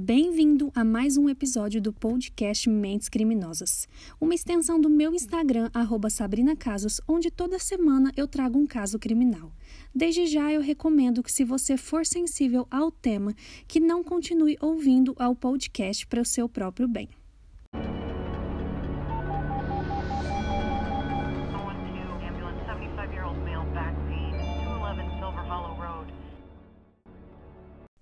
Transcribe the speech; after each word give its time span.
Bem-vindo 0.00 0.70
a 0.76 0.84
mais 0.84 1.16
um 1.16 1.28
episódio 1.28 1.82
do 1.82 1.92
podcast 1.92 2.70
Mentes 2.70 3.08
Criminosas, 3.08 3.88
uma 4.20 4.32
extensão 4.32 4.80
do 4.80 4.88
meu 4.88 5.12
Instagram, 5.12 5.68
@sabrina_casos, 6.08 7.00
onde 7.08 7.32
toda 7.32 7.58
semana 7.58 8.12
eu 8.16 8.28
trago 8.28 8.60
um 8.60 8.64
caso 8.64 8.96
criminal. 8.96 9.52
Desde 9.92 10.28
já 10.28 10.52
eu 10.52 10.60
recomendo 10.60 11.20
que, 11.20 11.32
se 11.32 11.42
você 11.42 11.76
for 11.76 12.06
sensível 12.06 12.64
ao 12.70 12.92
tema, 12.92 13.34
que 13.66 13.80
não 13.80 14.04
continue 14.04 14.56
ouvindo 14.60 15.16
ao 15.18 15.34
podcast 15.34 16.06
para 16.06 16.22
o 16.22 16.24
seu 16.24 16.48
próprio 16.48 16.86
bem. 16.86 17.08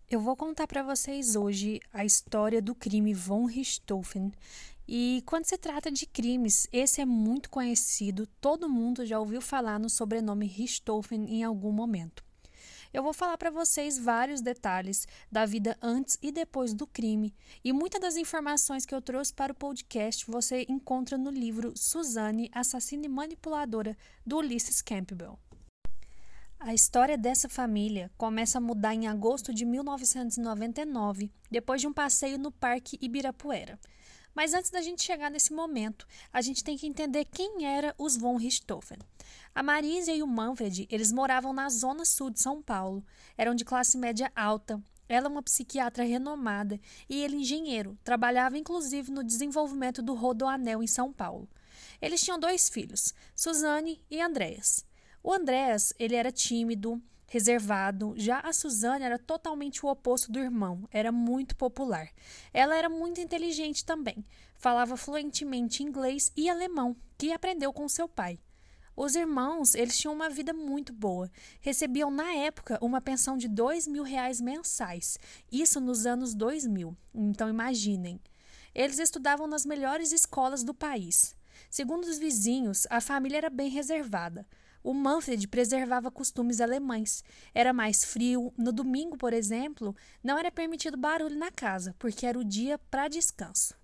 Eu 0.08 0.20
vou 0.20 0.36
contar 0.36 0.68
para 0.68 0.84
vocês 0.84 1.34
hoje 1.34 1.80
a 1.92 2.04
história 2.04 2.62
do 2.62 2.76
crime 2.76 3.12
von 3.12 3.44
Richthofen. 3.44 4.32
E 4.86 5.20
quando 5.26 5.46
se 5.46 5.58
trata 5.58 5.90
de 5.90 6.06
crimes, 6.06 6.68
esse 6.72 7.00
é 7.00 7.04
muito 7.04 7.50
conhecido, 7.50 8.24
todo 8.40 8.68
mundo 8.68 9.04
já 9.04 9.18
ouviu 9.18 9.40
falar 9.40 9.80
no 9.80 9.90
sobrenome 9.90 10.46
Richthofen 10.46 11.24
em 11.28 11.42
algum 11.42 11.72
momento. 11.72 12.24
Eu 12.94 13.02
vou 13.02 13.12
falar 13.12 13.36
para 13.36 13.50
vocês 13.50 13.98
vários 13.98 14.40
detalhes 14.40 15.08
da 15.30 15.44
vida 15.44 15.76
antes 15.82 16.16
e 16.22 16.30
depois 16.30 16.72
do 16.72 16.86
crime, 16.86 17.34
e 17.64 17.72
muitas 17.72 18.00
das 18.00 18.16
informações 18.16 18.86
que 18.86 18.94
eu 18.94 19.02
trouxe 19.02 19.34
para 19.34 19.52
o 19.52 19.56
podcast 19.56 20.24
você 20.30 20.64
encontra 20.68 21.18
no 21.18 21.30
livro 21.30 21.72
Suzanne, 21.76 22.48
Assassina 22.52 23.06
e 23.06 23.08
Manipuladora, 23.08 23.98
do 24.24 24.36
Ulysses 24.36 24.80
Campbell. 24.80 25.36
A 26.58 26.72
história 26.72 27.18
dessa 27.18 27.48
família 27.48 28.10
começa 28.16 28.58
a 28.58 28.60
mudar 28.60 28.94
em 28.94 29.06
agosto 29.06 29.52
de 29.52 29.64
1999, 29.64 31.30
depois 31.50 31.80
de 31.80 31.86
um 31.86 31.92
passeio 31.92 32.38
no 32.38 32.50
Parque 32.50 32.98
Ibirapuera. 33.00 33.78
Mas 34.34 34.52
antes 34.52 34.70
da 34.70 34.80
gente 34.82 35.02
chegar 35.02 35.30
nesse 35.30 35.52
momento, 35.52 36.06
a 36.32 36.40
gente 36.40 36.64
tem 36.64 36.76
que 36.76 36.86
entender 36.86 37.26
quem 37.26 37.66
era 37.66 37.94
os 37.98 38.16
von 38.16 38.36
Richthofen. 38.36 38.98
A 39.54 39.62
Marisa 39.62 40.12
e 40.12 40.22
o 40.22 40.26
Manfred, 40.26 40.88
eles 40.90 41.12
moravam 41.12 41.52
na 41.52 41.68
zona 41.68 42.04
sul 42.04 42.30
de 42.30 42.40
São 42.40 42.62
Paulo, 42.62 43.04
eram 43.36 43.54
de 43.54 43.64
classe 43.64 43.96
média 43.96 44.32
alta. 44.34 44.82
Ela 45.08 45.28
uma 45.28 45.42
psiquiatra 45.42 46.04
renomada 46.04 46.80
e 47.08 47.22
ele 47.22 47.36
engenheiro, 47.36 47.96
trabalhava 48.02 48.58
inclusive 48.58 49.12
no 49.12 49.22
desenvolvimento 49.22 50.02
do 50.02 50.14
Rodoanel 50.14 50.82
em 50.82 50.86
São 50.86 51.12
Paulo. 51.12 51.48
Eles 52.00 52.22
tinham 52.22 52.40
dois 52.40 52.68
filhos, 52.68 53.14
Suzane 53.34 54.02
e 54.10 54.20
Andréas. 54.20 54.85
O 55.26 55.32
Andrés, 55.32 55.92
ele 55.98 56.14
era 56.14 56.30
tímido, 56.30 57.02
reservado. 57.26 58.14
Já 58.16 58.38
a 58.38 58.52
Suzane 58.52 59.04
era 59.04 59.18
totalmente 59.18 59.84
o 59.84 59.88
oposto 59.88 60.30
do 60.30 60.38
irmão, 60.38 60.88
era 60.88 61.10
muito 61.10 61.56
popular. 61.56 62.08
Ela 62.54 62.76
era 62.76 62.88
muito 62.88 63.20
inteligente 63.20 63.84
também, 63.84 64.24
falava 64.54 64.96
fluentemente 64.96 65.82
inglês 65.82 66.30
e 66.36 66.48
alemão, 66.48 66.94
que 67.18 67.32
aprendeu 67.32 67.72
com 67.72 67.88
seu 67.88 68.08
pai. 68.08 68.38
Os 68.94 69.16
irmãos, 69.16 69.74
eles 69.74 69.98
tinham 69.98 70.14
uma 70.14 70.30
vida 70.30 70.52
muito 70.52 70.92
boa. 70.92 71.28
Recebiam, 71.60 72.08
na 72.08 72.32
época, 72.32 72.78
uma 72.80 73.00
pensão 73.00 73.36
de 73.36 73.48
dois 73.48 73.84
mil 73.88 74.04
reais 74.04 74.40
mensais. 74.40 75.18
Isso 75.50 75.80
nos 75.80 76.06
anos 76.06 76.34
2000. 76.34 76.96
Então, 77.12 77.48
imaginem. 77.48 78.20
Eles 78.72 79.00
estudavam 79.00 79.48
nas 79.48 79.66
melhores 79.66 80.12
escolas 80.12 80.62
do 80.62 80.72
país. 80.72 81.34
Segundo 81.68 82.04
os 82.04 82.16
vizinhos, 82.16 82.86
a 82.88 83.00
família 83.00 83.38
era 83.38 83.50
bem 83.50 83.68
reservada. 83.68 84.46
O 84.86 84.94
Manfred 84.94 85.48
preservava 85.48 86.12
costumes 86.12 86.60
alemães. 86.60 87.24
Era 87.52 87.72
mais 87.72 88.04
frio. 88.04 88.54
No 88.56 88.70
domingo, 88.70 89.16
por 89.16 89.32
exemplo, 89.32 89.96
não 90.22 90.38
era 90.38 90.48
permitido 90.48 90.96
barulho 90.96 91.36
na 91.36 91.50
casa, 91.50 91.92
porque 91.98 92.24
era 92.24 92.38
o 92.38 92.44
dia 92.44 92.78
para 92.88 93.08
descanso. 93.08 93.74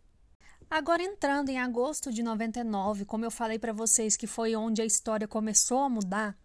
Agora 0.70 1.02
entrando 1.02 1.48
em 1.48 1.58
agosto 1.58 2.12
de 2.12 2.22
99, 2.22 3.04
como 3.04 3.24
eu 3.24 3.32
falei 3.32 3.58
para 3.58 3.72
vocês 3.72 4.16
que 4.16 4.28
foi 4.28 4.54
onde 4.54 4.80
a 4.80 4.84
história 4.84 5.26
começou 5.26 5.80
a 5.80 5.88
mudar, 5.88 6.38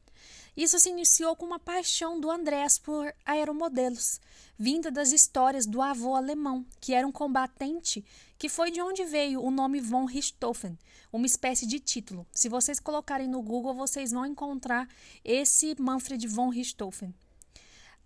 isso 0.58 0.80
se 0.80 0.90
iniciou 0.90 1.36
com 1.36 1.46
uma 1.46 1.60
paixão 1.60 2.20
do 2.20 2.32
Andrés 2.32 2.80
por 2.80 3.14
aeromodelos, 3.24 4.20
vinda 4.58 4.90
das 4.90 5.12
histórias 5.12 5.68
do 5.68 5.84
avô 5.84 6.16
alemão, 6.16 6.66
que 6.82 6.96
era 6.96 7.06
um 7.06 7.12
combatente, 7.12 8.04
que 8.40 8.50
foi 8.50 8.72
de 8.72 8.82
onde 8.82 9.06
veio 9.06 9.40
o 9.40 9.52
nome 9.52 9.80
von 9.80 10.06
Richthofen, 10.06 10.76
uma 11.12 11.26
espécie 11.26 11.66
de 11.66 11.80
título. 11.80 12.26
Se 12.32 12.50
vocês 12.50 12.80
colocarem 12.80 13.28
no 13.28 13.42
Google, 13.42 13.74
vocês 13.74 14.12
vão 14.12 14.26
encontrar 14.26 14.88
esse 15.24 15.76
Manfred 15.80 16.28
von 16.28 16.50
Richthofen. 16.50 17.14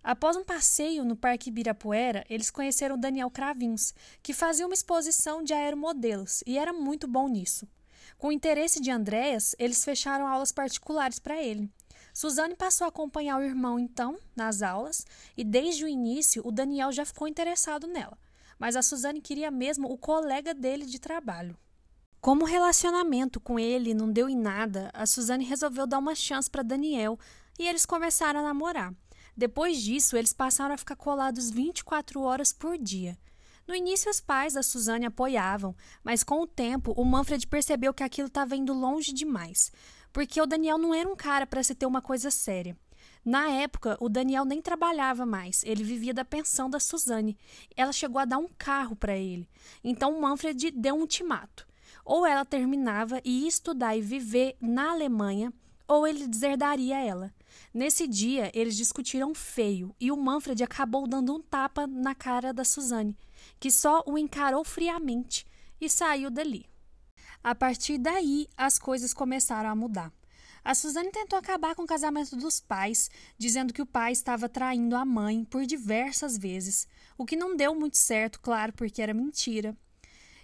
Após 0.04 0.36
um 0.36 0.44
passeio 0.44 1.06
no 1.06 1.16
Parque 1.16 1.50
Ibirapuera, 1.50 2.26
eles 2.28 2.50
conheceram 2.50 2.98
Daniel 2.98 3.30
Cravinhos, 3.30 3.94
que 4.24 4.34
fazia 4.34 4.66
uma 4.66 4.74
exposição 4.74 5.44
de 5.44 5.54
aeromodelos 5.54 6.44
e 6.48 6.58
era 6.58 6.74
muito 6.74 7.08
bom 7.08 7.28
nisso. 7.28 7.68
Com 8.18 8.28
o 8.28 8.32
interesse 8.32 8.80
de 8.80 8.90
Andréas, 8.90 9.56
eles 9.60 9.84
fecharam 9.84 10.28
aulas 10.28 10.52
particulares 10.52 11.20
para 11.20 11.42
ele. 11.42 11.70
Suzane 12.14 12.56
passou 12.56 12.86
a 12.86 12.90
acompanhar 12.90 13.40
o 13.40 13.44
irmão 13.44 13.80
então 13.80 14.18
nas 14.36 14.62
aulas 14.62 15.06
e 15.38 15.44
desde 15.44 15.86
o 15.86 15.88
início 15.88 16.42
o 16.46 16.52
Daniel 16.52 16.92
já 16.92 17.06
ficou 17.06 17.28
interessado 17.28 17.88
nela, 17.88 18.18
mas 18.60 18.76
a 18.76 18.82
Suzane 18.82 19.22
queria 19.22 19.50
mesmo 19.52 19.92
o 19.92 19.98
colega 19.98 20.54
dele 20.54 20.86
de 20.86 21.00
trabalho. 21.00 21.56
Como 22.22 22.44
o 22.44 22.48
relacionamento 22.48 23.40
com 23.40 23.60
ele 23.60 23.94
não 23.94 24.12
deu 24.12 24.30
em 24.30 24.38
nada, 24.38 24.90
a 24.94 25.06
Suzane 25.06 25.44
resolveu 25.44 25.88
dar 25.88 25.98
uma 25.98 26.16
chance 26.16 26.50
para 26.50 26.64
Daniel 26.64 27.18
e 27.60 27.68
eles 27.68 27.86
começaram 27.86 28.40
a 28.40 28.44
namorar. 28.44 28.94
Depois 29.36 29.82
disso, 29.82 30.16
eles 30.16 30.32
passaram 30.32 30.76
a 30.76 30.78
ficar 30.78 30.96
colados 30.96 31.50
24 31.50 32.22
horas 32.22 32.54
por 32.54 32.78
dia. 32.78 33.18
No 33.68 33.76
início, 33.76 34.10
os 34.10 34.22
pais 34.22 34.54
da 34.54 34.64
Suzane 34.64 35.06
apoiavam, 35.06 35.76
mas 36.04 36.24
com 36.24 36.42
o 36.42 36.48
tempo, 36.48 36.94
o 36.96 37.04
Manfred 37.04 37.48
percebeu 37.48 37.94
que 37.94 38.04
aquilo 38.04 38.28
estava 38.28 38.56
indo 38.56 38.74
longe 38.74 39.12
demais 39.12 39.72
porque 40.12 40.42
o 40.42 40.46
Daniel 40.46 40.78
não 40.78 40.94
era 40.94 41.10
um 41.10 41.16
cara 41.16 41.48
para 41.48 41.64
se 41.64 41.74
ter 41.74 41.86
uma 41.86 42.02
coisa 42.02 42.30
séria. 42.30 42.78
Na 43.24 43.50
época, 43.50 43.98
o 44.00 44.10
Daniel 44.10 44.46
nem 44.46 44.62
trabalhava 44.62 45.26
mais, 45.26 45.64
ele 45.64 45.84
vivia 45.84 46.14
da 46.14 46.26
pensão 46.26 46.70
da 46.70 46.80
Suzane. 46.80 47.38
Ela 47.76 47.94
chegou 47.94 48.20
a 48.20 48.26
dar 48.26 48.40
um 48.40 48.48
carro 48.58 48.96
para 48.96 49.16
ele. 49.16 49.48
Então 49.84 50.18
o 50.18 50.22
Manfred 50.22 50.72
deu 50.72 50.96
um 50.96 51.02
ultimato. 51.02 51.68
Ou 52.06 52.26
ela 52.26 52.46
terminava 52.46 53.22
e 53.24 53.42
ia 53.42 53.48
estudar 53.48 53.96
e 53.96 54.02
viver 54.02 54.56
na 54.60 54.92
Alemanha, 54.92 55.54
ou 55.88 56.08
ele 56.08 56.28
deserdaria 56.28 57.00
ela. 57.00 57.34
Nesse 57.74 58.08
dia, 58.08 58.52
eles 58.54 58.76
discutiram 58.76 59.36
feio 59.36 59.96
e 60.00 60.12
o 60.12 60.18
Manfred 60.18 60.64
acabou 60.64 61.08
dando 61.08 61.36
um 61.36 61.42
tapa 61.42 61.86
na 61.86 62.16
cara 62.16 62.54
da 62.54 62.64
Suzane, 62.64 63.18
que 63.60 63.70
só 63.70 64.04
o 64.06 64.18
encarou 64.18 64.64
friamente 64.64 65.46
e 65.80 65.90
saiu 65.90 66.30
dali. 66.30 66.66
A 67.44 67.56
partir 67.56 67.98
daí, 67.98 68.48
as 68.56 68.78
coisas 68.78 69.14
começaram 69.14 69.70
a 69.70 69.76
mudar. 69.76 70.14
A 70.64 70.76
Suzane 70.76 71.12
tentou 71.12 71.40
acabar 71.40 71.74
com 71.74 71.82
o 71.82 71.88
casamento 71.88 72.36
dos 72.36 72.60
pais, 72.60 73.10
dizendo 73.36 73.74
que 73.74 73.82
o 73.82 73.86
pai 73.86 74.12
estava 74.12 74.48
traindo 74.48 74.96
a 74.96 75.04
mãe 75.04 75.44
por 75.44 75.66
diversas 75.66 76.38
vezes, 76.38 76.88
o 77.18 77.26
que 77.26 77.36
não 77.36 77.56
deu 77.56 77.74
muito 77.74 77.98
certo, 77.98 78.40
claro, 78.40 78.72
porque 78.74 79.02
era 79.02 79.14
mentira. 79.14 79.76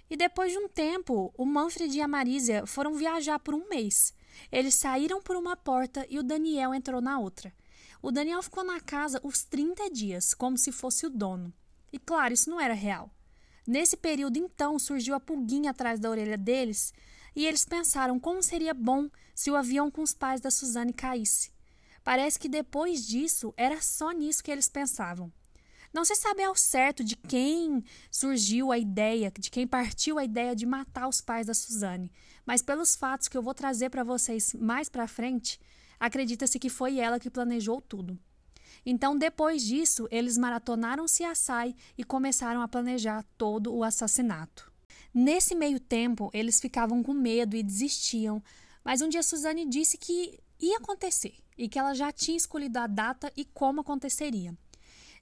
E 0.10 0.16
depois 0.16 0.52
de 0.52 0.58
um 0.58 0.68
tempo, 0.68 1.34
o 1.38 1.46
Manfred 1.46 1.98
e 1.98 2.02
a 2.02 2.08
Marísia 2.08 2.66
foram 2.66 2.96
viajar 2.96 3.40
por 3.40 3.54
um 3.54 3.68
mês. 3.68 4.14
Eles 4.52 4.76
saíram 4.76 5.22
por 5.22 5.36
uma 5.36 5.56
porta 5.56 6.06
e 6.10 6.18
o 6.18 6.24
Daniel 6.24 6.74
entrou 6.74 7.02
na 7.02 7.20
outra. 7.20 7.54
O 8.02 8.12
Daniel 8.12 8.42
ficou 8.42 8.64
na 8.64 8.80
casa 8.80 9.20
os 9.24 9.44
30 9.44 9.90
dias, 9.90 10.34
como 10.34 10.58
se 10.58 10.72
fosse 10.72 11.06
o 11.06 11.10
dono. 11.10 11.54
E 11.92 12.00
claro, 12.00 12.34
isso 12.34 12.50
não 12.50 12.60
era 12.60 12.74
real. 12.74 13.12
Nesse 13.66 13.98
período, 13.98 14.38
então, 14.38 14.80
surgiu 14.80 15.14
a 15.14 15.20
pulguinha 15.20 15.72
atrás 15.72 16.00
da 16.00 16.10
orelha 16.10 16.38
deles 16.38 16.94
e 17.36 17.46
eles 17.46 17.66
pensaram 17.66 18.20
como 18.20 18.42
seria 18.42 18.74
bom 18.74 19.10
se 19.36 19.52
o 19.52 19.56
avião 19.56 19.92
com 19.92 20.02
os 20.02 20.14
pais 20.14 20.40
da 20.40 20.50
Suzane 20.50 20.94
caísse. 20.94 21.52
Parece 22.04 22.40
que 22.40 22.48
depois 22.48 23.06
disso 23.06 23.54
era 23.58 23.82
só 23.82 24.12
nisso 24.12 24.42
que 24.42 24.50
eles 24.50 24.70
pensavam. 24.70 25.32
Não 25.94 26.04
se 26.04 26.16
sabe 26.16 26.44
ao 26.44 26.56
certo 26.56 27.04
de 27.04 27.16
quem 27.16 27.84
surgiu 28.12 28.72
a 28.72 28.78
ideia, 28.78 29.32
de 29.32 29.50
quem 29.50 29.66
partiu 29.66 30.20
a 30.20 30.24
ideia 30.24 30.56
de 30.56 30.66
matar 30.66 31.08
os 31.08 31.22
pais 31.22 31.48
da 31.48 31.54
Suzane, 31.54 32.12
mas 32.46 32.62
pelos 32.62 32.96
fatos 32.96 33.28
que 33.28 33.38
eu 33.38 33.42
vou 33.42 33.54
trazer 33.54 33.90
para 33.90 34.04
vocês 34.04 34.54
mais 34.54 34.90
para 34.90 35.08
frente, 35.08 35.60
acredita-se 36.00 36.60
que 36.60 36.70
foi 36.70 37.00
ela 37.00 37.20
que 37.20 37.30
planejou 37.30 37.82
tudo. 37.82 38.20
Então, 38.86 39.18
depois 39.18 39.64
disso, 39.64 40.08
eles 40.12 40.38
maratonaram 40.38 41.06
CSI 41.06 41.76
e 41.98 42.04
começaram 42.04 42.62
a 42.62 42.68
planejar 42.68 43.24
todo 43.38 43.74
o 43.74 43.84
assassinato. 43.84 44.72
Nesse 45.14 45.56
meio 45.56 45.80
tempo, 45.80 46.30
eles 46.34 46.60
ficavam 46.60 47.02
com 47.02 47.14
medo 47.14 47.56
e 47.56 47.64
desistiam, 47.64 48.42
mas 48.84 49.02
um 49.02 49.10
dia 49.10 49.24
Suzane 49.24 49.66
disse 49.66 49.98
que 49.98 50.40
ia 50.60 50.78
acontecer 50.78 51.36
e 51.58 51.68
que 51.68 51.80
ela 51.80 51.94
já 51.94 52.12
tinha 52.12 52.38
escolhido 52.38 52.80
a 52.80 52.88
data 52.88 53.32
e 53.36 53.44
como 53.44 53.82
aconteceria. 53.82 54.56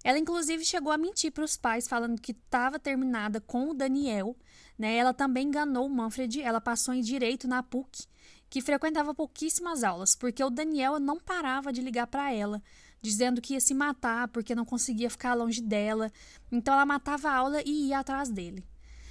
Ela, 0.05 0.19
inclusive, 0.19 0.63
chegou 0.63 0.91
a 0.91 0.99
mentir 0.99 1.31
para 1.31 1.43
os 1.43 1.57
pais, 1.57 1.87
falando 1.87 2.21
que 2.21 2.31
estava 2.31 2.77
terminada 2.77 3.41
com 3.41 3.71
o 3.71 3.73
Daniel. 3.73 4.37
Né? 4.77 4.97
Ela 4.97 5.15
também 5.15 5.47
enganou 5.47 5.87
o 5.87 5.89
Manfred, 5.89 6.43
ela 6.43 6.61
passou 6.61 6.93
em 6.93 7.01
direito 7.01 7.47
na 7.47 7.63
PUC, 7.63 8.05
que 8.47 8.61
frequentava 8.61 9.15
pouquíssimas 9.15 9.83
aulas, 9.83 10.15
porque 10.15 10.43
o 10.43 10.51
Daniel 10.51 10.99
não 10.99 11.19
parava 11.19 11.73
de 11.73 11.81
ligar 11.81 12.05
para 12.05 12.31
ela, 12.31 12.61
dizendo 13.01 13.41
que 13.41 13.55
ia 13.55 13.59
se 13.59 13.73
matar 13.73 14.27
porque 14.27 14.53
não 14.53 14.63
conseguia 14.63 15.09
ficar 15.09 15.33
longe 15.33 15.59
dela. 15.59 16.11
Então 16.51 16.75
ela 16.75 16.85
matava 16.85 17.29
a 17.29 17.35
aula 17.35 17.63
e 17.65 17.87
ia 17.87 17.97
atrás 17.97 18.29
dele. 18.29 18.63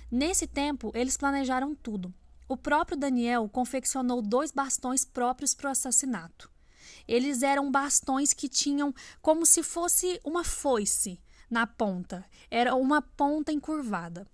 Nesse 0.08 0.46
tempo, 0.46 0.92
eles 0.94 1.16
planejaram 1.16 1.74
tudo. 1.74 2.14
O 2.48 2.56
próprio 2.56 2.96
Daniel 2.96 3.48
confeccionou 3.48 4.22
dois 4.22 4.52
bastões 4.52 5.04
próprios 5.04 5.54
para 5.54 5.70
o 5.70 5.72
assassinato. 5.72 6.53
Eles 7.06 7.42
eram 7.42 7.70
bastões 7.70 8.32
que 8.32 8.48
tinham 8.48 8.94
como 9.20 9.44
se 9.44 9.62
fosse 9.62 10.20
uma 10.24 10.44
foice 10.44 11.20
na 11.50 11.66
ponta. 11.66 12.24
Era 12.50 12.74
uma 12.74 13.02
ponta 13.02 13.52
encurvada. 13.52 14.26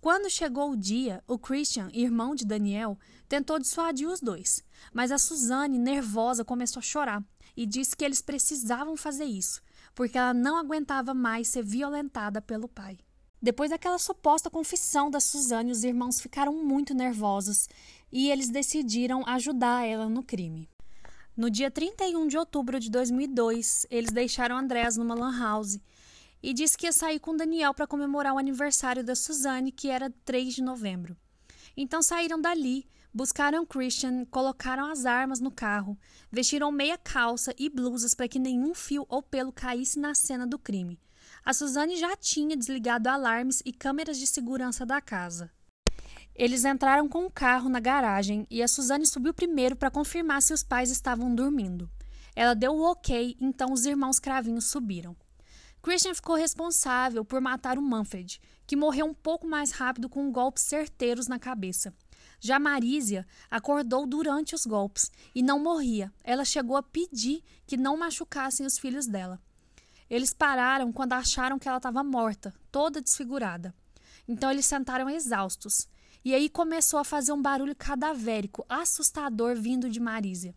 Quando 0.00 0.28
chegou 0.28 0.72
o 0.72 0.76
dia, 0.76 1.22
o 1.28 1.38
Christian, 1.38 1.88
irmão 1.92 2.34
de 2.34 2.44
Daniel, 2.44 2.98
tentou 3.28 3.56
dissuadir 3.58 4.08
os 4.08 4.20
dois, 4.20 4.64
mas 4.92 5.12
a 5.12 5.16
Suzanne, 5.16 5.78
nervosa, 5.78 6.44
começou 6.44 6.80
a 6.80 6.82
chorar 6.82 7.24
e 7.56 7.64
disse 7.64 7.96
que 7.96 8.04
eles 8.04 8.20
precisavam 8.20 8.96
fazer 8.96 9.26
isso, 9.26 9.62
porque 9.94 10.18
ela 10.18 10.34
não 10.34 10.56
aguentava 10.56 11.14
mais 11.14 11.46
ser 11.46 11.62
violentada 11.62 12.42
pelo 12.42 12.66
pai. 12.66 12.98
Depois 13.40 13.70
daquela 13.70 13.98
suposta 13.98 14.50
confissão 14.50 15.08
da 15.08 15.20
Suzanne, 15.20 15.70
os 15.70 15.84
irmãos 15.84 16.20
ficaram 16.20 16.52
muito 16.64 16.94
nervosos 16.94 17.68
e 18.10 18.28
eles 18.28 18.48
decidiram 18.48 19.22
ajudar 19.26 19.86
ela 19.86 20.08
no 20.08 20.22
crime. 20.22 20.68
No 21.34 21.48
dia 21.48 21.70
31 21.70 22.26
de 22.26 22.36
outubro 22.36 22.78
de 22.78 22.90
2002, 22.90 23.86
eles 23.90 24.12
deixaram 24.12 24.56
Andrés 24.56 24.98
numa 24.98 25.14
lan 25.14 25.38
house 25.38 25.80
e 26.42 26.52
disse 26.52 26.76
que 26.76 26.84
ia 26.84 26.92
sair 26.92 27.18
com 27.18 27.34
Daniel 27.34 27.72
para 27.72 27.86
comemorar 27.86 28.34
o 28.34 28.38
aniversário 28.38 29.02
da 29.02 29.14
Suzane, 29.14 29.72
que 29.72 29.88
era 29.88 30.12
3 30.26 30.54
de 30.54 30.62
novembro. 30.62 31.16
Então 31.74 32.02
saíram 32.02 32.38
dali, 32.38 32.86
buscaram 33.14 33.64
Christian, 33.64 34.26
colocaram 34.26 34.84
as 34.90 35.06
armas 35.06 35.40
no 35.40 35.50
carro, 35.50 35.96
vestiram 36.30 36.70
meia 36.70 36.98
calça 36.98 37.54
e 37.58 37.70
blusas 37.70 38.12
para 38.12 38.28
que 38.28 38.38
nenhum 38.38 38.74
fio 38.74 39.06
ou 39.08 39.22
pelo 39.22 39.52
caísse 39.52 39.98
na 39.98 40.14
cena 40.14 40.46
do 40.46 40.58
crime. 40.58 41.00
A 41.42 41.54
Suzane 41.54 41.96
já 41.96 42.14
tinha 42.14 42.54
desligado 42.54 43.08
alarmes 43.08 43.62
e 43.64 43.72
câmeras 43.72 44.18
de 44.18 44.26
segurança 44.26 44.84
da 44.84 45.00
casa. 45.00 45.50
Eles 46.34 46.64
entraram 46.64 47.08
com 47.08 47.26
o 47.26 47.30
carro 47.30 47.68
na 47.68 47.78
garagem 47.78 48.46
e 48.50 48.62
a 48.62 48.68
Suzane 48.68 49.06
subiu 49.06 49.34
primeiro 49.34 49.76
para 49.76 49.90
confirmar 49.90 50.42
se 50.42 50.52
os 50.52 50.62
pais 50.62 50.90
estavam 50.90 51.34
dormindo. 51.34 51.90
Ela 52.34 52.54
deu 52.54 52.72
o 52.72 52.90
ok, 52.90 53.36
então 53.40 53.72
os 53.72 53.84
irmãos 53.84 54.18
cravinhos 54.18 54.66
subiram. 54.66 55.14
Christian 55.82 56.14
ficou 56.14 56.36
responsável 56.36 57.24
por 57.24 57.40
matar 57.40 57.76
o 57.76 57.82
Manfred, 57.82 58.40
que 58.66 58.76
morreu 58.76 59.06
um 59.06 59.14
pouco 59.14 59.46
mais 59.46 59.72
rápido 59.72 60.08
com 60.08 60.30
golpes 60.30 60.62
certeiros 60.62 61.26
na 61.26 61.38
cabeça. 61.38 61.92
Já 62.40 62.58
Marísia 62.58 63.26
acordou 63.50 64.06
durante 64.06 64.54
os 64.54 64.64
golpes 64.64 65.10
e 65.34 65.42
não 65.42 65.58
morria. 65.58 66.12
Ela 66.24 66.44
chegou 66.44 66.76
a 66.76 66.82
pedir 66.82 67.42
que 67.66 67.76
não 67.76 67.96
machucassem 67.96 68.64
os 68.64 68.78
filhos 68.78 69.06
dela. 69.06 69.40
Eles 70.08 70.32
pararam 70.32 70.92
quando 70.92 71.14
acharam 71.14 71.58
que 71.58 71.68
ela 71.68 71.78
estava 71.78 72.02
morta, 72.02 72.54
toda 72.70 73.00
desfigurada. 73.00 73.74
Então 74.26 74.50
eles 74.50 74.66
sentaram 74.66 75.10
exaustos. 75.10 75.88
E 76.24 76.34
aí 76.34 76.48
começou 76.48 77.00
a 77.00 77.04
fazer 77.04 77.32
um 77.32 77.42
barulho 77.42 77.74
cadavérico, 77.74 78.64
assustador 78.68 79.56
vindo 79.56 79.90
de 79.90 79.98
Marísia. 79.98 80.54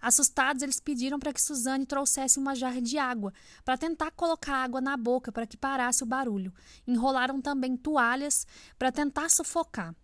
Assustados, 0.00 0.62
eles 0.62 0.80
pediram 0.80 1.18
para 1.18 1.32
que 1.32 1.42
Suzane 1.42 1.84
trouxesse 1.84 2.38
uma 2.38 2.54
jarra 2.54 2.80
de 2.80 2.96
água 2.98 3.32
para 3.64 3.76
tentar 3.76 4.10
colocar 4.12 4.56
água 4.56 4.80
na 4.80 4.96
boca 4.96 5.30
para 5.30 5.46
que 5.46 5.56
parasse 5.56 6.02
o 6.02 6.06
barulho. 6.06 6.52
Enrolaram 6.86 7.40
também 7.40 7.76
toalhas 7.76 8.46
para 8.78 8.90
tentar 8.90 9.28
sufocar. 9.28 9.94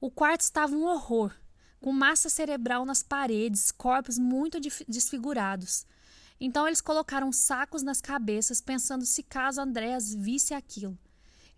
O 0.00 0.10
quarto 0.10 0.42
estava 0.42 0.74
um 0.74 0.84
horror, 0.84 1.32
com 1.80 1.92
massa 1.92 2.28
cerebral 2.28 2.86
nas 2.86 3.02
paredes, 3.02 3.70
corpos 3.70 4.18
muito 4.18 4.58
desfigurados. 4.88 5.86
Então 6.40 6.66
eles 6.66 6.80
colocaram 6.80 7.32
sacos 7.32 7.82
nas 7.82 8.00
cabeças, 8.00 8.60
pensando 8.60 9.04
se 9.04 9.22
caso 9.22 9.60
Andréas 9.60 10.14
visse 10.14 10.54
aquilo. 10.54 10.96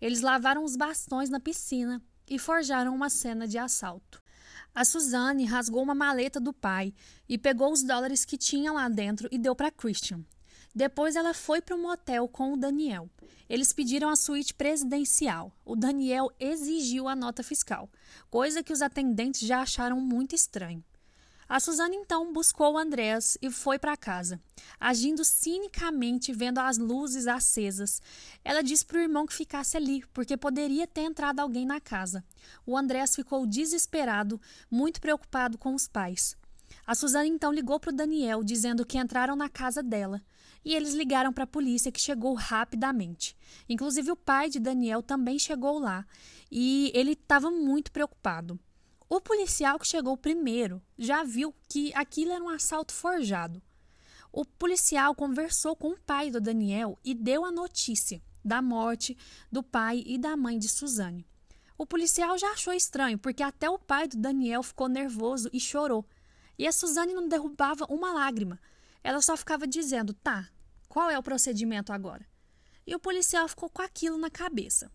Eles 0.01 0.21
lavaram 0.21 0.63
os 0.63 0.75
bastões 0.75 1.29
na 1.29 1.39
piscina 1.39 2.01
e 2.31 2.39
forjaram 2.39 2.95
uma 2.95 3.09
cena 3.09 3.45
de 3.45 3.57
assalto. 3.57 4.23
A 4.73 4.85
Suzanne 4.85 5.43
rasgou 5.43 5.83
uma 5.83 5.93
maleta 5.93 6.39
do 6.39 6.53
pai 6.53 6.93
e 7.27 7.37
pegou 7.37 7.73
os 7.73 7.83
dólares 7.83 8.23
que 8.23 8.37
tinha 8.37 8.71
lá 8.71 8.87
dentro 8.87 9.27
e 9.29 9.37
deu 9.37 9.53
para 9.53 9.69
Christian. 9.69 10.23
Depois 10.73 11.17
ela 11.17 11.33
foi 11.33 11.61
para 11.61 11.75
o 11.75 11.81
motel 11.81 12.29
com 12.29 12.53
o 12.53 12.57
Daniel. 12.57 13.09
Eles 13.49 13.73
pediram 13.73 14.07
a 14.07 14.15
suíte 14.15 14.53
presidencial. 14.53 15.51
O 15.65 15.75
Daniel 15.75 16.31
exigiu 16.39 17.09
a 17.09 17.17
nota 17.17 17.43
fiscal, 17.43 17.89
coisa 18.29 18.63
que 18.63 18.71
os 18.71 18.81
atendentes 18.81 19.41
já 19.41 19.59
acharam 19.61 19.99
muito 19.99 20.33
estranho. 20.33 20.81
A 21.51 21.59
Suzana 21.59 21.93
então 21.93 22.31
buscou 22.31 22.75
o 22.75 22.77
Andrés 22.77 23.37
e 23.41 23.51
foi 23.51 23.77
para 23.77 23.97
casa. 23.97 24.39
Agindo 24.79 25.25
cinicamente, 25.25 26.31
vendo 26.31 26.59
as 26.59 26.77
luzes 26.77 27.27
acesas, 27.27 28.01
ela 28.41 28.61
disse 28.61 28.85
para 28.85 28.99
o 28.99 29.01
irmão 29.01 29.25
que 29.25 29.33
ficasse 29.33 29.75
ali, 29.75 30.01
porque 30.13 30.37
poderia 30.37 30.87
ter 30.87 31.01
entrado 31.01 31.41
alguém 31.41 31.65
na 31.65 31.81
casa. 31.81 32.23
O 32.65 32.77
Andrés 32.77 33.13
ficou 33.13 33.45
desesperado, 33.45 34.39
muito 34.71 35.01
preocupado 35.01 35.57
com 35.57 35.75
os 35.75 35.89
pais. 35.89 36.37
A 36.87 36.95
Suzana 36.95 37.27
então 37.27 37.51
ligou 37.51 37.81
para 37.81 37.91
o 37.91 37.95
Daniel, 37.97 38.45
dizendo 38.45 38.85
que 38.85 38.97
entraram 38.97 39.35
na 39.35 39.49
casa 39.49 39.83
dela. 39.83 40.21
E 40.63 40.73
eles 40.73 40.93
ligaram 40.93 41.33
para 41.33 41.43
a 41.43 41.47
polícia, 41.47 41.91
que 41.91 41.99
chegou 41.99 42.33
rapidamente. 42.33 43.35
Inclusive, 43.67 44.09
o 44.09 44.15
pai 44.15 44.49
de 44.49 44.57
Daniel 44.57 45.03
também 45.03 45.37
chegou 45.37 45.79
lá 45.79 46.05
e 46.49 46.93
ele 46.95 47.11
estava 47.11 47.51
muito 47.51 47.91
preocupado. 47.91 48.57
O 49.13 49.19
policial 49.19 49.77
que 49.77 49.85
chegou 49.85 50.15
primeiro 50.15 50.81
já 50.97 51.21
viu 51.21 51.53
que 51.67 51.93
aquilo 51.93 52.31
era 52.31 52.41
um 52.41 52.47
assalto 52.47 52.93
forjado. 52.93 53.61
O 54.31 54.45
policial 54.45 55.13
conversou 55.13 55.75
com 55.75 55.89
o 55.89 55.99
pai 55.99 56.31
do 56.31 56.39
Daniel 56.39 56.97
e 57.03 57.13
deu 57.13 57.43
a 57.43 57.51
notícia 57.51 58.21
da 58.41 58.61
morte 58.61 59.17
do 59.51 59.61
pai 59.61 60.01
e 60.05 60.17
da 60.17 60.37
mãe 60.37 60.57
de 60.57 60.69
Suzane. 60.69 61.27
O 61.77 61.85
policial 61.85 62.37
já 62.37 62.51
achou 62.51 62.71
estranho, 62.71 63.17
porque 63.17 63.43
até 63.43 63.69
o 63.69 63.77
pai 63.77 64.07
do 64.07 64.15
Daniel 64.15 64.63
ficou 64.63 64.87
nervoso 64.87 65.49
e 65.51 65.59
chorou. 65.59 66.07
E 66.57 66.65
a 66.65 66.71
Suzane 66.71 67.13
não 67.13 67.27
derrubava 67.27 67.85
uma 67.89 68.13
lágrima. 68.13 68.61
Ela 69.03 69.21
só 69.21 69.35
ficava 69.35 69.67
dizendo: 69.67 70.13
tá, 70.13 70.47
qual 70.87 71.09
é 71.09 71.19
o 71.19 71.23
procedimento 71.23 71.91
agora? 71.91 72.25
E 72.87 72.95
o 72.95 72.99
policial 72.99 73.45
ficou 73.49 73.69
com 73.69 73.81
aquilo 73.81 74.17
na 74.17 74.29
cabeça. 74.29 74.89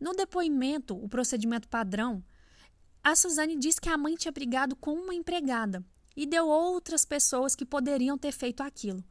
No 0.00 0.14
depoimento, 0.14 0.96
o 1.00 1.08
procedimento 1.08 1.68
padrão, 1.68 2.24
a 3.06 3.14
Suzane 3.14 3.56
disse 3.56 3.80
que 3.80 3.88
a 3.88 3.96
mãe 3.96 4.16
tinha 4.16 4.32
brigado 4.32 4.74
com 4.74 4.92
uma 4.94 5.14
empregada 5.14 5.80
e 6.16 6.26
deu 6.26 6.48
outras 6.48 7.04
pessoas 7.04 7.54
que 7.54 7.64
poderiam 7.64 8.18
ter 8.18 8.32
feito 8.32 8.64
aquilo. 8.64 9.04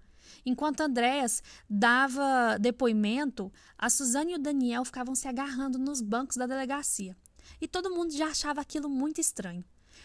Enquanto 0.46 0.82
Andréas 0.82 1.42
dava 1.70 2.58
depoimento, 2.60 3.50
a 3.78 3.90
Suzane 3.90 4.34
e 4.34 4.36
o 4.36 4.38
Daniel 4.38 4.84
ficavam 4.84 5.16
se 5.16 5.30
agarrando 5.30 5.80
nos 5.80 6.02
bancos 6.02 6.36
da 6.36 6.46
delegacia. 6.46 7.16
E 7.62 7.70
todo 7.70 7.90
mundo 7.90 8.12
já 8.12 8.28
achava 8.28 8.60
aquilo 8.60 8.90
muito 8.90 9.22
estranho. 9.22 9.64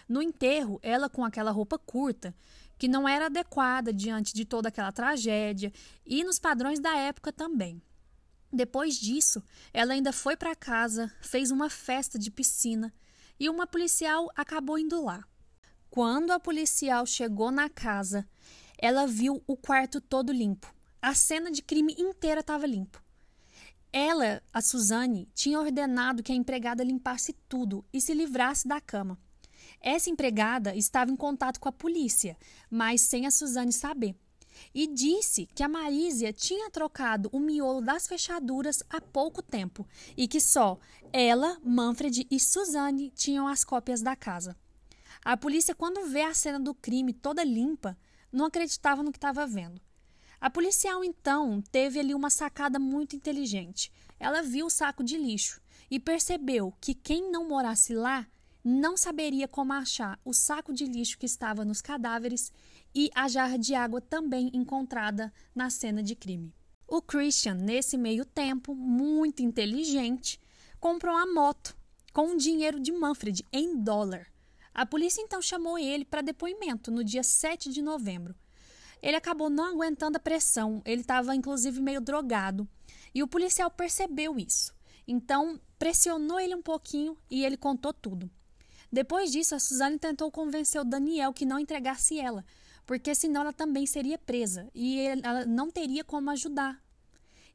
No 0.09 0.23
enterro, 0.23 0.79
ela 0.85 1.09
com 1.09 1.25
aquela 1.25 1.51
roupa 1.51 1.77
curta, 1.77 2.33
que 2.79 2.87
não 2.87 3.09
era 3.09 3.27
adequada 3.27 3.93
diante 3.93 4.33
de 4.33 4.45
toda 4.45 4.69
aquela 4.69 4.93
tragédia, 4.93 5.73
e 6.07 6.23
nos 6.23 6.39
padrões 6.39 6.79
da 6.79 6.97
época 6.97 7.33
também. 7.33 7.83
Depois 8.53 8.95
disso, 8.95 9.43
ela 9.73 9.95
ainda 9.95 10.13
foi 10.13 10.37
para 10.37 10.55
casa, 10.55 11.13
fez 11.21 11.51
uma 11.51 11.69
festa 11.69 12.17
de 12.17 12.31
piscina 12.31 12.95
e 13.41 13.49
uma 13.49 13.67
policial 13.67 14.31
acabou 14.37 14.79
indo 14.79 15.03
lá. 15.03 15.25
Quando 15.89 16.31
a 16.31 16.39
policial 16.39 17.07
chegou 17.07 17.51
na 17.51 17.71
casa, 17.71 18.29
ela 18.79 19.07
viu 19.07 19.43
o 19.47 19.57
quarto 19.57 20.01
todo 20.01 20.31
limpo. 20.31 20.73
A 21.01 21.15
cena 21.15 21.51
de 21.51 21.63
crime 21.63 21.97
inteira 21.99 22.41
estava 22.41 22.67
limpo. 22.67 23.03
Ela, 23.93 24.43
a 24.53 24.61
Suzane, 24.61 25.27
tinha 25.35 25.59
ordenado 25.59 26.23
que 26.23 26.31
a 26.31 26.35
empregada 26.35 26.85
limpasse 26.85 27.33
tudo 27.49 27.85
e 27.93 28.01
se 28.01 28.13
livrasse 28.13 28.69
da 28.69 28.81
cama. 28.81 29.19
Essa 29.81 30.11
empregada 30.11 30.77
estava 30.77 31.11
em 31.11 31.17
contato 31.17 31.59
com 31.59 31.69
a 31.69 31.73
polícia, 31.73 32.37
mas 32.71 33.01
sem 33.01 33.27
a 33.27 33.31
Suzane 33.31 33.73
saber. 33.73 34.15
E 34.75 34.87
disse 34.87 35.47
que 35.55 35.63
a 35.63 35.69
Marísia 35.69 36.33
tinha 36.33 36.71
trocado 36.71 37.29
o 37.33 37.41
miolo 37.41 37.81
das 37.81 38.07
fechaduras 38.07 38.83
há 38.89 39.01
pouco 39.01 39.43
tempo 39.43 39.87
e 40.17 40.27
que 40.29 40.41
só 40.41 40.79
ela, 41.13 41.59
Manfred 41.65 42.27
e 42.31 42.39
Suzanne 42.39 43.11
tinham 43.11 43.49
as 43.49 43.65
cópias 43.65 44.01
da 44.01 44.15
casa. 44.15 44.57
A 45.25 45.37
polícia, 45.37 45.75
quando 45.75 46.09
vê 46.09 46.23
a 46.23 46.35
cena 46.35 46.59
do 46.59 46.75
crime 46.75 47.13
toda 47.13 47.45
limpa, 47.45 47.97
não 48.33 48.47
acreditava 48.47 49.03
no 49.03 49.13
que 49.13 49.19
estava 49.19 49.47
vendo. 49.47 49.81
A 50.41 50.49
policial, 50.49 51.05
então, 51.05 51.61
teve 51.71 52.01
ali 52.01 52.15
uma 52.15 52.31
sacada 52.31 52.79
muito 52.79 53.15
inteligente. 53.15 53.93
Ela 54.19 54.41
viu 54.43 54.67
o 54.67 54.71
saco 54.71 55.05
de 55.05 55.19
lixo 55.19 55.61
e 55.91 56.01
percebeu 56.01 56.73
que 56.81 56.95
quem 56.95 57.31
não 57.31 57.47
morasse 57.47 57.93
lá 57.93 58.27
não 58.65 58.97
saberia 58.97 59.49
como 59.49 59.73
achar 59.73 60.19
o 60.25 60.33
saco 60.33 60.73
de 60.73 60.85
lixo 60.85 61.19
que 61.19 61.27
estava 61.27 61.65
nos 61.65 61.81
cadáveres 61.83 62.53
e 62.95 63.11
a 63.15 63.29
jarra 63.29 63.59
de 63.59 63.75
água 63.75 64.01
também 64.01 64.51
encontrada 64.53 65.33
na 65.55 65.71
cena 65.71 66.03
de 66.03 66.15
crime. 66.15 66.55
O 66.87 67.01
Christian, 67.01 67.55
nesse 67.55 67.97
meio 67.97 68.25
tempo, 68.25 68.75
muito 68.75 69.43
inteligente, 69.43 70.41
comprou 70.81 71.15
a 71.15 71.27
moto 71.27 71.77
com 72.13 72.33
o 72.33 72.37
dinheiro 72.37 72.81
de 72.81 72.91
Manfred 72.91 73.47
em 73.53 73.77
dólar. 73.77 74.27
A 74.75 74.85
polícia 74.85 75.23
então 75.23 75.41
chamou 75.41 75.79
ele 75.79 76.05
para 76.05 76.21
depoimento 76.21 76.91
no 76.91 77.05
dia 77.05 77.23
7 77.23 77.71
de 77.71 77.83
novembro. 77.83 78.35
Ele 79.03 79.17
acabou 79.17 79.49
não 79.49 79.65
aguentando 79.65 80.17
a 80.17 80.21
pressão, 80.21 80.83
ele 80.85 81.01
estava 81.01 81.35
inclusive 81.35 81.81
meio 81.81 82.01
drogado. 82.01 82.69
E 83.15 83.23
o 83.23 83.29
policial 83.29 83.71
percebeu 83.71 84.39
isso. 84.39 84.75
Então, 85.07 85.61
pressionou 85.79 86.39
ele 86.39 86.55
um 86.55 86.63
pouquinho 86.63 87.17
e 87.31 87.45
ele 87.45 87.57
contou 87.57 87.93
tudo. 87.93 88.31
Depois 88.93 89.31
disso, 89.31 89.55
a 89.55 89.59
Suzane 89.59 89.99
tentou 89.99 90.31
convencer 90.31 90.81
o 90.81 90.85
Daniel 90.85 91.33
que 91.33 91.47
não 91.47 91.59
entregasse 91.59 92.19
ela, 92.19 92.45
porque 92.91 93.15
senão 93.15 93.43
ela 93.43 93.53
também 93.53 93.87
seria 93.87 94.19
presa 94.19 94.69
e 94.75 94.99
ela 94.99 95.47
não 95.47 95.71
teria 95.71 96.03
como 96.03 96.29
ajudar. 96.31 96.83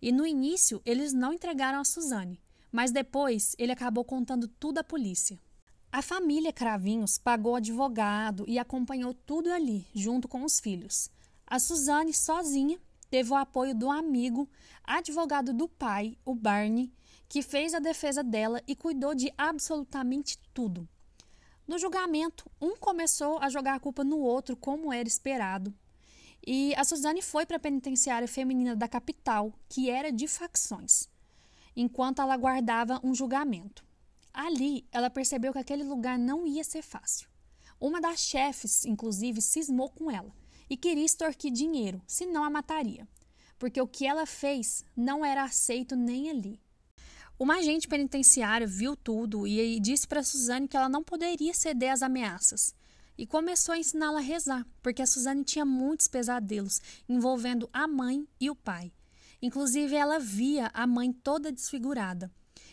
E 0.01 0.09
no 0.09 0.25
início, 0.25 0.81
eles 0.85 1.11
não 1.11 1.33
entregaram 1.33 1.77
a 1.77 1.83
Suzane, 1.83 2.41
mas 2.71 2.89
depois 2.89 3.53
ele 3.59 3.73
acabou 3.73 4.05
contando 4.05 4.47
tudo 4.47 4.77
à 4.77 4.83
polícia. 4.83 5.37
A 5.91 6.01
família 6.01 6.53
Cravinhos 6.53 7.17
pagou 7.17 7.57
advogado 7.57 8.45
e 8.47 8.57
acompanhou 8.57 9.13
tudo 9.13 9.51
ali, 9.51 9.85
junto 9.93 10.25
com 10.25 10.41
os 10.41 10.61
filhos. 10.61 11.11
A 11.45 11.59
Suzane, 11.59 12.13
sozinha, 12.13 12.79
teve 13.09 13.29
o 13.29 13.35
apoio 13.35 13.75
do 13.75 13.91
amigo, 13.91 14.49
advogado 14.85 15.51
do 15.51 15.67
pai, 15.67 16.17
o 16.23 16.33
Barney, 16.33 16.93
que 17.27 17.41
fez 17.41 17.73
a 17.73 17.79
defesa 17.79 18.23
dela 18.23 18.61
e 18.65 18.73
cuidou 18.73 19.13
de 19.13 19.29
absolutamente 19.37 20.39
tudo. 20.53 20.87
No 21.67 21.79
julgamento, 21.79 22.49
um 22.61 22.75
começou 22.75 23.39
a 23.39 23.49
jogar 23.49 23.73
a 23.73 23.79
culpa 23.79 24.03
no 24.03 24.19
outro, 24.19 24.55
como 24.55 24.93
era 24.93 25.07
esperado. 25.07 25.73
E 26.45 26.75
a 26.75 26.83
Suzane 26.83 27.23
foi 27.23 27.43
para 27.43 27.57
a 27.57 27.59
penitenciária 27.59 28.27
feminina 28.27 28.75
da 28.75 28.87
capital, 28.87 29.51
que 29.67 29.89
era 29.89 30.11
de 30.11 30.27
facções, 30.27 31.09
enquanto 31.75 32.21
ela 32.21 32.35
aguardava 32.35 33.01
um 33.03 33.15
julgamento. 33.15 33.83
Ali, 34.31 34.85
ela 34.91 35.09
percebeu 35.09 35.51
que 35.51 35.57
aquele 35.57 35.83
lugar 35.83 36.19
não 36.19 36.45
ia 36.45 36.63
ser 36.63 36.83
fácil. 36.83 37.27
Uma 37.79 37.99
das 37.99 38.19
chefes, 38.19 38.85
inclusive, 38.85 39.41
cismou 39.41 39.89
com 39.89 40.11
ela 40.11 40.35
e 40.69 40.77
queria 40.77 41.05
extorquir 41.05 41.51
dinheiro, 41.51 42.01
senão 42.05 42.43
a 42.43 42.49
mataria, 42.49 43.07
porque 43.57 43.81
o 43.81 43.87
que 43.87 44.05
ela 44.05 44.25
fez 44.25 44.85
não 44.95 45.25
era 45.25 45.43
aceito 45.43 45.95
nem 45.95 46.29
ali. 46.29 46.61
Uma 47.37 47.57
agente 47.57 47.85
penitenciária 47.85 48.65
viu 48.65 48.95
tudo 48.95 49.45
e 49.45 49.77
disse 49.81 50.07
para 50.07 50.23
Suzane 50.23 50.69
que 50.69 50.77
ela 50.77 50.87
não 50.87 51.03
poderia 51.03 51.53
ceder 51.53 51.91
às 51.91 52.01
ameaças. 52.01 52.73
E 53.17 53.27
começou 53.27 53.73
a 53.73 53.77
ensiná-la 53.77 54.19
a 54.19 54.21
rezar, 54.21 54.65
porque 54.81 55.01
a 55.01 55.05
Suzane 55.05 55.43
tinha 55.43 55.65
muitos 55.65 56.07
pesadelos 56.07 56.81
envolvendo 57.07 57.69
a 57.73 57.87
mãe 57.87 58.25
e 58.39 58.49
o 58.49 58.55
pai. 58.55 58.91
Inclusive, 59.41 59.95
ela 59.95 60.17
via 60.17 60.71
a 60.73 60.87
mãe 60.87 61.11
toda 61.11 61.51
desfigurada. 61.51 62.31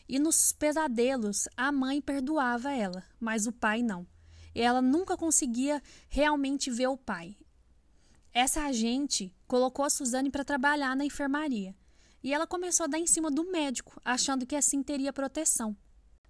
E 0.08 0.18
nos 0.18 0.52
pesadelos, 0.52 1.48
a 1.56 1.72
mãe 1.72 2.00
perdoava 2.00 2.72
ela, 2.72 3.04
mas 3.18 3.46
o 3.46 3.52
pai 3.52 3.82
não. 3.82 4.06
E 4.54 4.60
ela 4.60 4.80
nunca 4.80 5.16
conseguia 5.16 5.82
realmente 6.08 6.70
ver 6.70 6.86
o 6.86 6.96
pai. 6.96 7.36
Essa 8.32 8.64
agente 8.64 9.34
colocou 9.46 9.84
a 9.84 9.90
Suzane 9.90 10.30
para 10.30 10.44
trabalhar 10.44 10.96
na 10.96 11.04
enfermaria. 11.04 11.74
E 12.22 12.32
ela 12.32 12.46
começou 12.46 12.84
a 12.84 12.86
dar 12.86 12.98
em 12.98 13.06
cima 13.06 13.30
do 13.30 13.50
médico, 13.50 14.00
achando 14.04 14.46
que 14.46 14.54
assim 14.54 14.82
teria 14.82 15.12
proteção. 15.12 15.76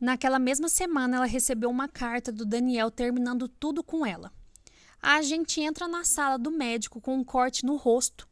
Naquela 0.00 0.38
mesma 0.38 0.68
semana, 0.68 1.16
ela 1.16 1.26
recebeu 1.26 1.70
uma 1.70 1.87
carta 1.87 2.32
do 2.32 2.44
Daniel 2.44 2.90
terminando 2.90 3.46
tudo 3.46 3.84
com 3.84 4.04
ela. 4.04 4.32
A 5.00 5.16
agente 5.16 5.61
entra 5.61 5.87
na 5.87 6.04
sala 6.04 6.38
do 6.38 6.50
médico 6.50 7.00
com 7.00 7.16
um 7.16 7.25
corte 7.25 7.64
no 7.64 7.76
rosto 7.76 8.28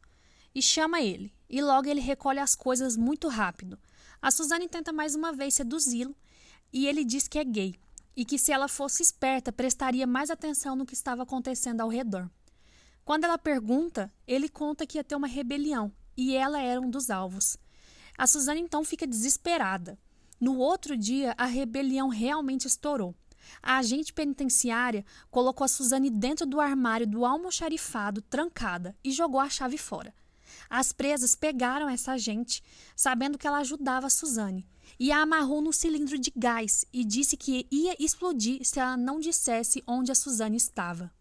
e 0.55 0.61
chama 0.61 1.01
ele, 1.01 1.33
e 1.49 1.61
logo 1.61 1.87
ele 1.87 2.01
recolhe 2.01 2.39
as 2.39 2.55
coisas 2.55 2.97
muito 2.97 3.27
rápido. 3.27 3.77
A 4.21 4.31
Suzane 4.31 4.67
tenta 4.67 4.91
mais 4.91 5.15
uma 5.15 5.31
vez 5.31 5.53
seduzi-lo 5.53 6.15
e 6.71 6.87
ele 6.87 7.03
diz 7.03 7.27
que 7.27 7.39
é 7.39 7.43
gay 7.43 7.75
e 8.15 8.25
que 8.25 8.37
se 8.37 8.51
ela 8.51 8.67
fosse 8.67 9.01
esperta 9.01 9.51
prestaria 9.51 10.07
mais 10.07 10.29
atenção 10.29 10.75
no 10.75 10.85
que 10.85 10.93
estava 10.93 11.23
acontecendo 11.23 11.81
ao 11.81 11.89
redor. 11.89 12.29
Quando 13.03 13.23
ela 13.23 13.37
pergunta, 13.37 14.13
ele 14.27 14.47
conta 14.47 14.85
que 14.85 14.97
ia 14.97 15.03
ter 15.03 15.15
uma 15.15 15.27
rebelião 15.27 15.91
e 16.15 16.35
ela 16.35 16.61
era 16.61 16.79
um 16.79 16.89
dos 16.89 17.09
alvos. 17.09 17.57
A 18.17 18.27
Suzana 18.27 18.59
então 18.59 18.83
fica 18.83 19.07
desesperada. 19.07 19.97
No 20.39 20.57
outro 20.57 20.97
dia, 20.97 21.33
a 21.37 21.45
rebelião 21.45 22.09
realmente 22.09 22.67
estourou. 22.67 23.15
A 23.61 23.77
agente 23.77 24.13
penitenciária 24.13 25.05
colocou 25.29 25.65
a 25.65 25.67
Suzane 25.67 26.09
dentro 26.09 26.45
do 26.45 26.59
armário 26.59 27.07
do 27.07 27.25
almoxarifado, 27.25 28.21
trancada, 28.21 28.95
e 29.03 29.11
jogou 29.11 29.39
a 29.39 29.49
chave 29.49 29.77
fora. 29.77 30.13
As 30.69 30.91
presas 30.91 31.35
pegaram 31.35 31.89
essa 31.89 32.13
agente, 32.13 32.63
sabendo 32.95 33.37
que 33.37 33.47
ela 33.47 33.59
ajudava 33.59 34.07
a 34.07 34.09
Suzane, 34.09 34.67
e 34.99 35.11
a 35.11 35.21
amarrou 35.21 35.61
no 35.61 35.73
cilindro 35.73 36.17
de 36.17 36.31
gás 36.35 36.85
e 36.91 37.03
disse 37.03 37.37
que 37.37 37.67
ia 37.71 37.95
explodir 37.99 38.63
se 38.63 38.79
ela 38.79 38.97
não 38.97 39.19
dissesse 39.19 39.83
onde 39.87 40.11
a 40.11 40.15
Suzane 40.15 40.57
estava. 40.57 41.11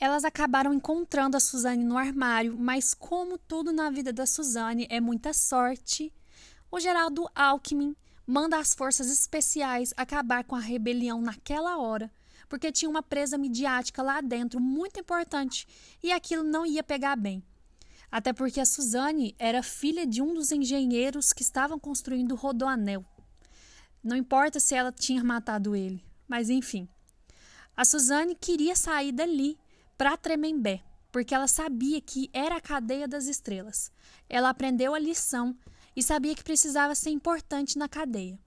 Elas 0.00 0.24
acabaram 0.24 0.72
encontrando 0.72 1.36
a 1.36 1.40
Suzane 1.40 1.84
no 1.84 1.98
armário, 1.98 2.56
mas 2.58 2.94
como 2.94 3.36
tudo 3.36 3.70
na 3.70 3.90
vida 3.90 4.10
da 4.14 4.24
Suzane 4.24 4.86
é 4.88 4.98
muita 4.98 5.34
sorte, 5.34 6.10
o 6.70 6.80
Geraldo 6.80 7.28
Alckmin 7.34 7.94
manda 8.26 8.58
as 8.58 8.74
forças 8.74 9.10
especiais 9.10 9.92
acabar 9.98 10.42
com 10.44 10.56
a 10.56 10.60
rebelião 10.60 11.20
naquela 11.20 11.76
hora, 11.76 12.10
porque 12.48 12.72
tinha 12.72 12.88
uma 12.88 13.02
presa 13.02 13.36
midiática 13.36 14.02
lá 14.02 14.22
dentro 14.22 14.58
muito 14.58 14.98
importante 14.98 15.68
e 16.02 16.10
aquilo 16.10 16.44
não 16.44 16.64
ia 16.64 16.82
pegar 16.82 17.14
bem. 17.14 17.44
Até 18.10 18.32
porque 18.32 18.58
a 18.58 18.64
Suzane 18.64 19.36
era 19.38 19.62
filha 19.62 20.06
de 20.06 20.22
um 20.22 20.32
dos 20.32 20.50
engenheiros 20.50 21.30
que 21.30 21.42
estavam 21.42 21.78
construindo 21.78 22.32
o 22.32 22.36
Rodoanel. 22.36 23.04
Não 24.02 24.16
importa 24.16 24.58
se 24.58 24.74
ela 24.74 24.90
tinha 24.90 25.22
matado 25.22 25.76
ele, 25.76 26.02
mas 26.26 26.48
enfim. 26.48 26.88
A 27.76 27.84
Suzane 27.84 28.34
queria 28.34 28.74
sair 28.74 29.12
dali 29.12 29.59
para 30.00 30.16
Tremembé, 30.16 30.82
porque 31.12 31.34
ela 31.34 31.46
sabia 31.46 32.00
que 32.00 32.30
era 32.32 32.56
a 32.56 32.60
cadeia 32.60 33.06
das 33.06 33.26
estrelas. 33.26 33.92
Ela 34.30 34.48
aprendeu 34.48 34.94
a 34.94 34.98
lição 34.98 35.54
e 35.94 36.02
sabia 36.02 36.34
que 36.34 36.42
precisava 36.42 36.94
ser 36.94 37.10
importante 37.10 37.76
na 37.76 37.86
cadeia. 37.86 38.40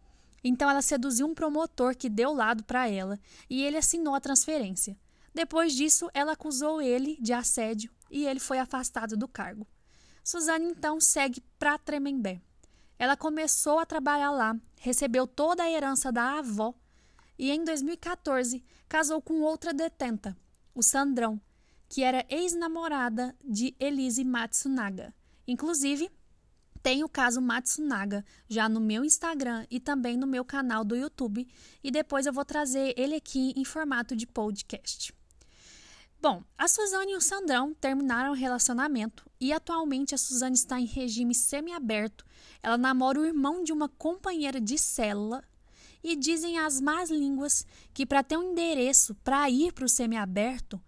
Então 0.43 0.67
ela 0.67 0.81
seduziu 0.81 1.27
um 1.27 1.35
promotor 1.35 1.95
que 1.95 2.09
deu 2.09 2.33
lado 2.33 2.63
para 2.63 2.89
ela 2.89 3.19
e 3.47 3.61
ele 3.61 3.77
assinou 3.77 4.15
a 4.15 4.19
transferência. 4.19 4.97
Depois 5.31 5.75
disso, 5.75 6.09
ela 6.11 6.31
acusou 6.31 6.81
ele 6.81 7.19
de 7.21 7.33
assédio 7.33 7.91
e 8.09 8.25
ele 8.25 8.39
foi 8.39 8.57
afastado 8.57 9.15
do 9.15 9.27
cargo. 9.27 9.67
Suzane 10.23 10.65
então 10.65 10.99
segue 10.99 11.39
para 11.59 11.77
Tremembé. 11.77 12.41
Ela 12.97 13.15
começou 13.15 13.77
a 13.77 13.85
trabalhar 13.85 14.31
lá, 14.31 14.59
recebeu 14.79 15.27
toda 15.27 15.61
a 15.61 15.69
herança 15.69 16.11
da 16.11 16.39
avó 16.39 16.73
e 17.37 17.51
em 17.51 17.63
2014 17.63 18.65
casou 18.89 19.21
com 19.21 19.41
outra 19.41 19.71
detenta, 19.71 20.35
o 20.73 20.81
Sandrão, 20.81 21.39
que 21.87 22.03
era 22.03 22.25
ex-namorada 22.29 23.35
de 23.43 23.75
Elise 23.79 24.23
Matsunaga. 24.23 25.13
Inclusive, 25.47 26.09
tem 26.81 27.03
o 27.03 27.09
caso 27.09 27.41
Matsunaga 27.41 28.25
já 28.49 28.67
no 28.67 28.81
meu 28.81 29.05
Instagram 29.05 29.65
e 29.71 29.79
também 29.79 30.17
no 30.17 30.27
meu 30.27 30.43
canal 30.43 30.83
do 30.83 30.95
YouTube, 30.95 31.47
e 31.83 31.91
depois 31.91 32.25
eu 32.25 32.33
vou 32.33 32.43
trazer 32.43 32.93
ele 32.97 33.15
aqui 33.15 33.53
em 33.55 33.63
formato 33.63 34.15
de 34.15 34.27
podcast. 34.27 35.13
Bom, 36.21 36.43
a 36.57 36.67
Suzane 36.67 37.11
e 37.11 37.15
o 37.15 37.21
Sandrão 37.21 37.73
terminaram 37.73 38.31
o 38.31 38.35
relacionamento 38.35 39.29
e 39.39 39.51
atualmente 39.51 40.15
a 40.15 40.17
Suzane 40.17 40.55
está 40.55 40.79
em 40.79 40.85
regime 40.85 41.35
semiaberto. 41.35 42.25
Ela 42.61 42.77
namora 42.77 43.19
o 43.19 43.25
irmão 43.25 43.61
de 43.61 43.73
uma 43.73 43.89
companheira 43.89 44.59
de 44.59 44.77
célula 44.77 45.43
e 46.03 46.15
dizem 46.15 46.59
as 46.59 46.81
más 46.81 47.09
línguas 47.09 47.65
que 47.93 48.05
para 48.05 48.23
ter 48.23 48.37
um 48.37 48.51
endereço 48.51 49.15
para 49.23 49.49
ir 49.49 49.71
para 49.71 49.85
o 49.85 49.89
semiaberto, 49.89 50.81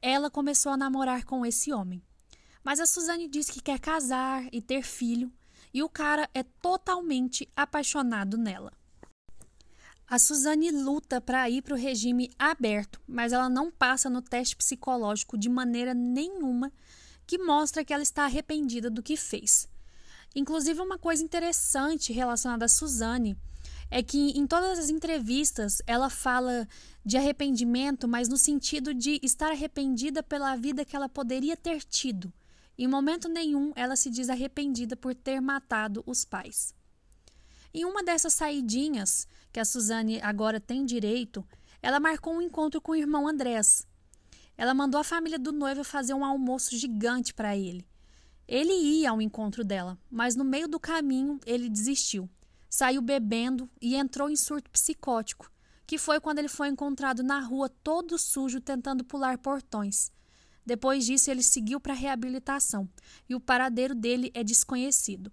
ela 0.00 0.30
começou 0.30 0.72
a 0.72 0.76
namorar 0.76 1.24
com 1.24 1.44
esse 1.44 1.72
homem. 1.72 2.02
Mas 2.62 2.78
a 2.78 2.86
Suzane 2.86 3.28
diz 3.28 3.50
que 3.50 3.60
quer 3.60 3.80
casar 3.80 4.46
e 4.52 4.60
ter 4.60 4.82
filho, 4.82 5.32
e 5.74 5.82
o 5.82 5.88
cara 5.88 6.28
é 6.32 6.42
totalmente 6.42 7.48
apaixonado 7.56 8.36
nela. 8.36 8.72
A 10.06 10.18
Suzane 10.18 10.70
luta 10.70 11.20
para 11.20 11.48
ir 11.48 11.62
para 11.62 11.74
o 11.74 11.78
regime 11.78 12.30
aberto, 12.38 13.00
mas 13.06 13.32
ela 13.32 13.48
não 13.48 13.70
passa 13.70 14.10
no 14.10 14.20
teste 14.20 14.54
psicológico 14.54 15.38
de 15.38 15.48
maneira 15.48 15.94
nenhuma 15.94 16.70
que 17.26 17.38
mostra 17.38 17.84
que 17.84 17.94
ela 17.94 18.02
está 18.02 18.24
arrependida 18.24 18.90
do 18.90 19.02
que 19.02 19.16
fez. 19.16 19.66
Inclusive, 20.34 20.80
uma 20.80 20.98
coisa 20.98 21.24
interessante 21.24 22.12
relacionada 22.12 22.66
a 22.66 22.68
Suzane 22.68 23.38
é 23.94 24.02
que 24.02 24.30
em 24.30 24.46
todas 24.46 24.78
as 24.78 24.88
entrevistas 24.88 25.82
ela 25.86 26.08
fala 26.08 26.66
de 27.04 27.18
arrependimento, 27.18 28.08
mas 28.08 28.26
no 28.26 28.38
sentido 28.38 28.94
de 28.94 29.20
estar 29.22 29.50
arrependida 29.50 30.22
pela 30.22 30.56
vida 30.56 30.82
que 30.82 30.96
ela 30.96 31.10
poderia 31.10 31.58
ter 31.58 31.84
tido. 31.84 32.32
Em 32.78 32.88
momento 32.88 33.28
nenhum 33.28 33.70
ela 33.76 33.94
se 33.94 34.08
diz 34.08 34.30
arrependida 34.30 34.96
por 34.96 35.14
ter 35.14 35.42
matado 35.42 36.02
os 36.06 36.24
pais. 36.24 36.74
Em 37.74 37.84
uma 37.84 38.02
dessas 38.02 38.32
saidinhas 38.32 39.28
que 39.52 39.60
a 39.60 39.64
Suzane 39.64 40.22
agora 40.22 40.58
tem 40.58 40.86
direito, 40.86 41.46
ela 41.82 42.00
marcou 42.00 42.32
um 42.32 42.40
encontro 42.40 42.80
com 42.80 42.92
o 42.92 42.96
irmão 42.96 43.28
Andrés. 43.28 43.86
Ela 44.56 44.72
mandou 44.72 45.02
a 45.02 45.04
família 45.04 45.38
do 45.38 45.52
noivo 45.52 45.84
fazer 45.84 46.14
um 46.14 46.24
almoço 46.24 46.74
gigante 46.78 47.34
para 47.34 47.54
ele. 47.58 47.86
Ele 48.48 48.72
ia 48.72 49.10
ao 49.10 49.20
encontro 49.20 49.62
dela, 49.62 49.98
mas 50.10 50.34
no 50.34 50.44
meio 50.44 50.66
do 50.66 50.80
caminho 50.80 51.38
ele 51.44 51.68
desistiu 51.68 52.26
saiu 52.72 53.02
bebendo 53.02 53.68
e 53.82 53.94
entrou 53.94 54.30
em 54.30 54.34
surto 54.34 54.70
psicótico, 54.70 55.52
que 55.86 55.98
foi 55.98 56.18
quando 56.18 56.38
ele 56.38 56.48
foi 56.48 56.68
encontrado 56.68 57.22
na 57.22 57.38
rua 57.38 57.68
todo 57.68 58.16
sujo 58.16 58.62
tentando 58.62 59.04
pular 59.04 59.36
portões. 59.36 60.10
Depois 60.64 61.04
disso, 61.04 61.30
ele 61.30 61.42
seguiu 61.42 61.78
para 61.78 61.92
a 61.92 61.96
reabilitação 61.96 62.88
e 63.28 63.34
o 63.34 63.40
paradeiro 63.40 63.94
dele 63.94 64.30
é 64.32 64.42
desconhecido. 64.42 65.30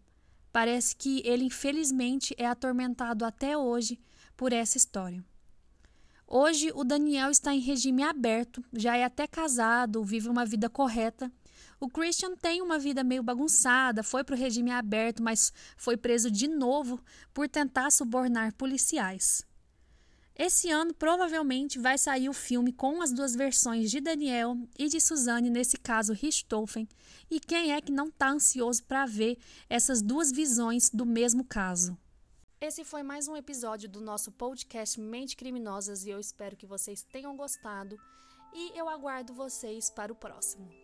Parece 0.51 0.93
que 0.93 1.21
ele, 1.25 1.45
infelizmente, 1.45 2.35
é 2.37 2.45
atormentado 2.45 3.23
até 3.23 3.57
hoje 3.57 4.01
por 4.35 4.51
essa 4.51 4.75
história. 4.75 5.23
Hoje, 6.27 6.73
o 6.75 6.83
Daniel 6.83 7.31
está 7.31 7.55
em 7.55 7.61
regime 7.61 8.03
aberto, 8.03 8.61
já 8.73 8.97
é 8.97 9.05
até 9.05 9.25
casado, 9.25 10.03
vive 10.03 10.27
uma 10.27 10.45
vida 10.45 10.69
correta. 10.69 11.31
O 11.79 11.87
Christian 11.87 12.35
tem 12.35 12.61
uma 12.61 12.77
vida 12.77 13.05
meio 13.05 13.23
bagunçada, 13.23 14.03
foi 14.03 14.21
para 14.23 14.35
o 14.35 14.37
regime 14.37 14.69
aberto, 14.69 15.23
mas 15.23 15.53
foi 15.77 15.95
preso 15.95 16.29
de 16.29 16.47
novo 16.47 17.01
por 17.33 17.47
tentar 17.47 17.89
subornar 17.89 18.53
policiais. 18.53 19.47
Esse 20.35 20.69
ano 20.69 20.93
provavelmente 20.93 21.79
vai 21.79 21.97
sair 21.97 22.29
o 22.29 22.33
filme 22.33 22.71
com 22.71 23.01
as 23.01 23.11
duas 23.11 23.35
versões 23.35 23.91
de 23.91 23.99
Daniel 23.99 24.57
e 24.77 24.87
de 24.87 24.99
Suzanne, 24.99 25.49
nesse 25.49 25.77
caso 25.77 26.13
Richthofen. 26.13 26.87
E 27.29 27.39
quem 27.39 27.73
é 27.73 27.81
que 27.81 27.91
não 27.91 28.07
está 28.07 28.29
ansioso 28.29 28.83
para 28.83 29.05
ver 29.05 29.37
essas 29.69 30.01
duas 30.01 30.31
visões 30.31 30.89
do 30.89 31.05
mesmo 31.05 31.43
caso? 31.43 31.97
Esse 32.61 32.83
foi 32.85 33.03
mais 33.03 33.27
um 33.27 33.35
episódio 33.35 33.89
do 33.89 34.01
nosso 34.01 34.31
podcast 34.31 34.99
Mente 34.99 35.35
Criminosas 35.35 36.05
e 36.05 36.09
eu 36.09 36.19
espero 36.19 36.57
que 36.57 36.65
vocês 36.65 37.03
tenham 37.03 37.35
gostado 37.35 37.97
e 38.53 38.77
eu 38.77 38.89
aguardo 38.89 39.33
vocês 39.33 39.89
para 39.89 40.11
o 40.11 40.15
próximo. 40.15 40.78